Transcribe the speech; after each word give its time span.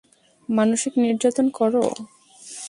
মানসিক 0.49 0.93
নির্যাতন 1.03 1.47
কর। 1.57 1.73